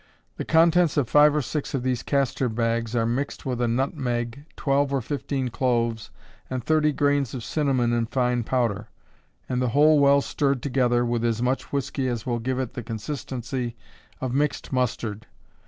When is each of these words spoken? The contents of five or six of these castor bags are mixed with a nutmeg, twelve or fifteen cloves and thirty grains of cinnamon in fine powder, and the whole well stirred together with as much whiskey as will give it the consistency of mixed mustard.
The 0.37 0.45
contents 0.45 0.97
of 0.97 1.07
five 1.07 1.35
or 1.35 1.43
six 1.43 1.75
of 1.75 1.83
these 1.83 2.01
castor 2.01 2.49
bags 2.49 2.95
are 2.95 3.05
mixed 3.05 3.45
with 3.45 3.61
a 3.61 3.67
nutmeg, 3.67 4.45
twelve 4.55 4.91
or 4.91 4.99
fifteen 4.99 5.49
cloves 5.49 6.09
and 6.49 6.63
thirty 6.63 6.91
grains 6.91 7.35
of 7.35 7.43
cinnamon 7.43 7.93
in 7.93 8.07
fine 8.07 8.43
powder, 8.43 8.89
and 9.47 9.61
the 9.61 9.69
whole 9.77 9.99
well 9.99 10.21
stirred 10.21 10.63
together 10.63 11.05
with 11.05 11.23
as 11.23 11.43
much 11.43 11.71
whiskey 11.71 12.07
as 12.07 12.25
will 12.25 12.39
give 12.39 12.57
it 12.57 12.73
the 12.73 12.81
consistency 12.81 13.75
of 14.19 14.33
mixed 14.33 14.73
mustard. 14.73 15.27